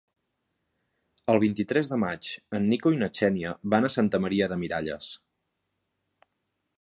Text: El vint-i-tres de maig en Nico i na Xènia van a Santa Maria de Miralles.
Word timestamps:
El 1.33 1.41
vint-i-tres 1.43 1.91
de 1.91 1.99
maig 2.03 2.31
en 2.59 2.65
Nico 2.71 2.93
i 2.95 2.97
na 3.03 3.11
Xènia 3.19 3.53
van 3.75 3.85
a 3.85 3.93
Santa 3.99 4.23
Maria 4.25 4.49
de 4.55 4.61
Miralles. 4.65 5.11